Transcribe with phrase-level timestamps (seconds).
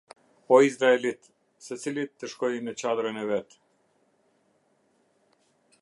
[0.55, 1.29] O zraelitë,
[1.65, 3.59] secili të shkojë në çadrën e vet".